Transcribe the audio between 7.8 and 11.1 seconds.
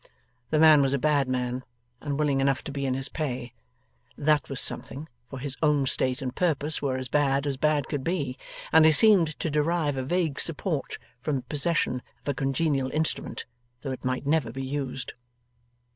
could be, and he seemed to derive a vague support